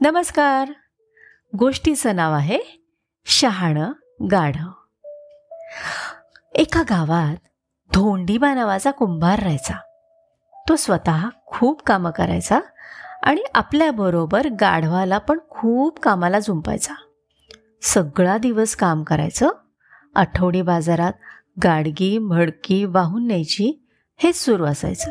[0.00, 0.72] नमस्कार.
[1.58, 2.58] गोष्टीचं नाव आहे
[3.26, 3.92] शहाणं
[4.30, 4.70] गाढव
[6.54, 7.36] एका गावात
[7.94, 9.74] धोंडीबा नावाचा कुंभार राहायचा.
[10.68, 12.60] तो स्वतः खूप कामं करायचा
[13.22, 16.94] आणि आपल्याबरोबर गाढवाला पण खूप कामाला झुंपायचा.
[17.82, 19.48] सगळा दिवस काम करायचं
[20.14, 21.12] आठवडी बाजारात
[21.64, 23.84] गाडगी भडकी वाहून न्यायची
[24.16, 25.10] हेच सुरू असायचं.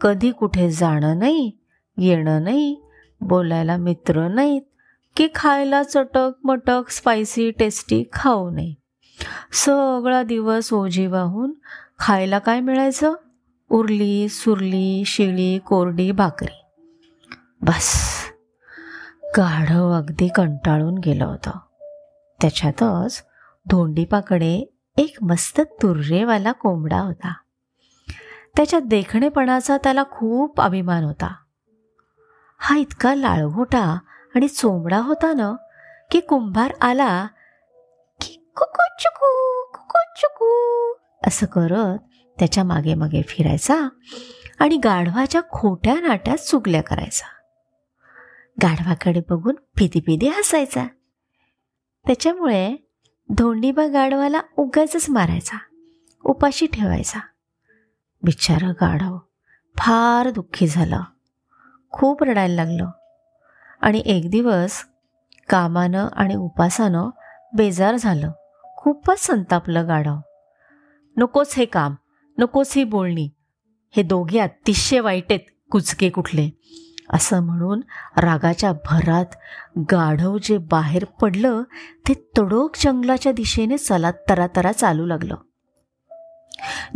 [0.00, 1.52] कधी कुठे जाणं नाही
[1.98, 2.82] येणं नाही
[3.20, 4.62] बोलायला मित्र नाहीत
[5.16, 8.74] की खायला चटक मटक स्पायसी टेस्टी खाऊ नये.
[9.52, 11.52] सगळा दिवस ओझी वाहून
[11.98, 13.14] खायला काय मिळायचं?
[13.70, 16.64] उरली सुरली शिळी कोरडी भाकरी.
[17.62, 17.94] बस.
[19.36, 21.50] गाढव अगदी कंटाळून गेलं होतं.
[22.40, 23.24] त्याच्यातच
[23.66, 27.34] धोंडीपाकडे एक मस्त तुर्रेवाला कोंबडा होता.
[28.56, 31.34] त्याच्या देखणेपणाचा त्याला खूप अभिमान होता.
[32.70, 33.98] हा इतका लाळघोटा
[34.34, 35.56] आणि चोंबडा होता ना
[36.10, 37.26] की कुंभार आला
[38.20, 40.94] की कुकू चुकू कुकू चुकू
[41.26, 41.98] असं करत
[42.38, 43.88] त्याच्यामागे मागे फिरायचा
[44.58, 47.26] आणि गाढवाच्या खोट्या नाट्यात चुगल्या करायचा.
[48.62, 50.84] गाढवाकडे बघून फिदी फिदी हसायचा.
[52.06, 52.76] त्याच्यामुळे
[53.30, 55.58] धोंडीबा गाढवाला उगाच मारायचा.
[56.24, 57.18] उपाशी ठेवायचा.
[58.22, 59.18] बिचारं गाढव
[59.76, 61.02] फार दुःखी झालं.
[61.90, 62.90] खूप रडायला लागलं.
[63.80, 64.72] आणि एक दिवस
[65.48, 67.10] कामानं आणि उपासानं
[67.56, 68.30] बेजार झालं.
[68.76, 70.16] खूपच संतापलं गाढव.
[71.16, 71.94] नकोच हे काम
[72.38, 73.28] नकोच ही बोलणी.
[73.96, 76.50] हे दोघे अतिशय वाईट आहेत कुचके कुठले.
[77.12, 77.80] असं म्हणून
[78.16, 79.26] रागाच्या भरात
[79.92, 81.62] गाढव जे बाहेर पडलं
[82.08, 85.36] ते तडोक जंगलाच्या दिशेने चला तरा तरा चालू लागलं.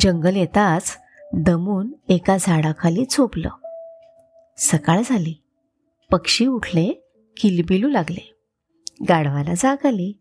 [0.00, 0.96] जंगल येताच
[1.34, 3.48] दमून एका झाडाखाली झोपलं.
[4.60, 5.34] सकाळ झाली.
[6.10, 8.34] पक्षी उठले किलबिलू लागले.
[9.08, 10.12] गाढवाला जाग आली.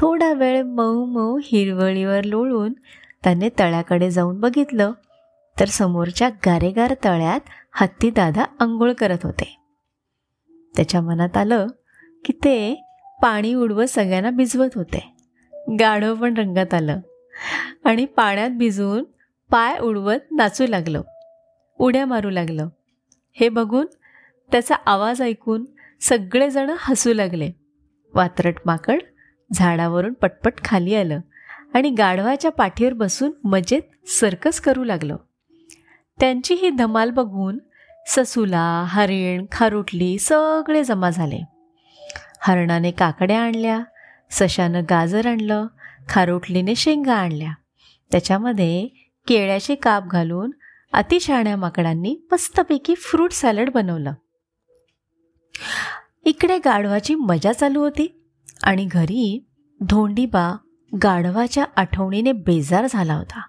[0.00, 2.72] थोडा वेळ मऊ मऊ हिरवळीवर लोळून
[3.24, 4.92] त्याने तळ्याकडे जाऊन बघितलं
[5.60, 7.40] तर समोरच्या गारेगार तळ्यात
[7.72, 9.56] हत्ती दादा आंघोळ करत होते.
[10.76, 11.66] त्याच्या मनात आलं
[12.24, 12.84] की ते
[13.22, 15.14] पाणी उडवत सगळ्यांना भिजवत होते.
[15.80, 17.00] गाढव पण रंगात आलं
[17.84, 19.04] आणि पाण्यात भिजवून
[19.50, 21.02] पाय उडवत नाचू लागलं.
[21.78, 22.68] उड्या मारू लागलं.
[23.40, 23.86] हे बघून
[24.52, 25.64] त्याचा आवाज ऐकून
[26.00, 27.50] सगळेजण हसू लागले.
[28.14, 29.02] वात्रट माकड
[29.52, 31.20] झाडावरून पटपट खाली आलं
[31.74, 35.16] आणि गाढवाच्या पाठीवर बसून मजेत सर्कस करू लागलं.
[36.20, 37.58] त्यांची ही धमाल बघून
[38.06, 41.44] ससुला हरिण खारुटली सगळे जमा झाले.
[42.40, 43.80] हरणाने काकड्या आणल्या
[44.30, 45.66] सशानं गाजर आणलं
[46.08, 47.52] खारुटलीने शेंगा आणल्या.
[48.10, 48.86] त्याच्यामध्ये
[49.28, 50.50] केळ्याचे काप घालून
[50.92, 54.12] अतिशहाण्या माकडांनी मस्तपैकी फ्रूट सॅलड बनवलं.
[56.24, 58.24] इकडे गाढवाची मजा चालू होती
[58.62, 59.46] आणि घरी
[59.80, 60.56] धोंडीबा
[61.02, 63.40] गाढवाच्या आठवणीने बेजार झाला होता.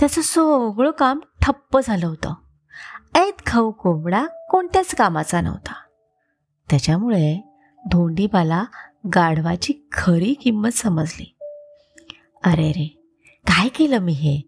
[0.00, 2.34] त्याचं सगळं काम ठप्प झालं होतं.
[3.14, 5.74] ऐत खाऊ कोंबडा कोणत्याच कामाचा नव्हता.
[6.70, 7.54] त्याच्यामुळे
[7.90, 8.64] धोंडीबाला
[9.14, 11.36] गाढवाची खरी किंमत समजली.
[12.44, 13.02] अरे रे
[13.46, 14.40] काय केलं मी हे?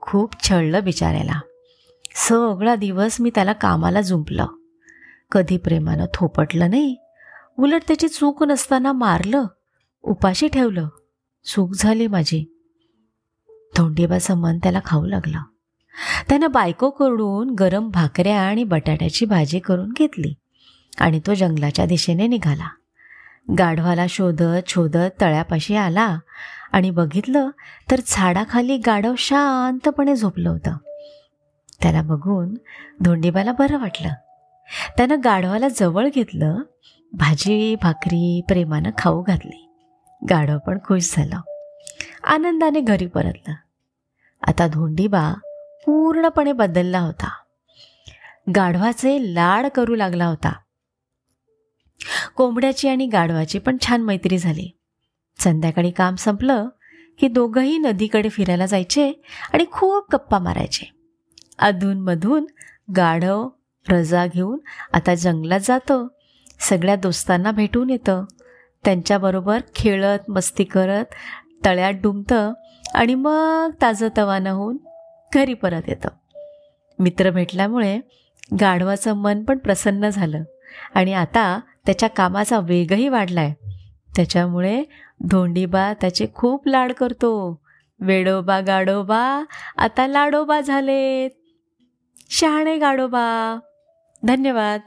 [0.00, 1.40] खूप छळलं बिचाऱ्याला.
[2.18, 4.46] सगळा दिवस मी त्याला कामाला जुंपलं.
[5.32, 6.96] कधी प्रेमानं थोपटलं नाही
[7.58, 9.44] उलट त्याची चूक नसताना मारलं
[10.02, 10.88] उपाशी ठेवलं.
[11.44, 12.54] चूक झाली माझी.
[13.76, 15.38] धोंडीबाचं मन त्याला खाऊ लागलं.
[16.28, 20.34] त्यानं बायको करून गरम भाकऱ्या आणि बटाट्याची भाजी करून घेतली
[21.00, 22.68] आणि तो जंगलाच्या दिशेने निघाला.
[23.58, 26.18] गाढवाला शोधत शोधत तळ्यापाशी आला
[26.72, 27.50] आणि बघितलं
[27.90, 30.76] तर झाडाखाली गाढव शांतपणे झोपलं होतं.
[31.82, 32.54] त्याला बघून
[33.00, 34.08] धोंडीबाला बरं वाटलं.
[34.96, 36.56] त्यानं गाढवाला जवळ घेतलं
[37.12, 39.68] भाजी भाकरी प्रेमानं खाऊ घातली.
[40.30, 41.40] गाढव पण खुश झालं.
[42.24, 43.54] आनंदाने घरी परतलं.
[44.46, 45.34] आता धोंडीबा
[45.86, 47.28] पूर्णपणे बदलला होता.
[48.56, 50.52] गाढवाचे लाड करू लागला होता.
[52.36, 54.78] कोंबड्याची आणि गाढवाची पण छान मैत्री झाली.
[55.38, 56.68] संध्याकाळी काम संपलं
[57.18, 59.12] की दोघंही नदीकडे फिरायला जायचे
[59.52, 60.97] आणि खूप गप्पा मारायचे.
[61.58, 62.46] अधूनमधून
[62.96, 63.48] गाढव
[63.90, 64.58] रजा घेऊन
[64.92, 66.06] आता जंगलात जातं.
[66.60, 68.24] सगळ्या दोस्तांना भेटून येतं.
[68.84, 71.04] त्यांच्याबरोबर खेळत मस्ती करत
[71.64, 72.52] तळ्यात डुंबतं
[72.94, 74.76] आणि मग ताजं तवानं होऊन
[75.34, 76.08] घरी परत येतं.
[76.98, 78.00] मित्र भेटल्यामुळे
[78.60, 80.42] गाढवाचं मन पण प्रसन्न झालं
[80.94, 83.54] आणि आता त्याच्या कामाचा वेगही वाढला आहे
[84.16, 84.84] त्याच्यामुळे
[85.30, 87.60] धोंडीबा त्याचे खूप लाड करतो.
[88.00, 89.44] वेडोबा गाडोबा
[89.76, 91.30] आता लाडोबा झालेत.
[92.30, 93.58] शहाणे गाडोबा
[94.26, 94.80] धन्यवाद.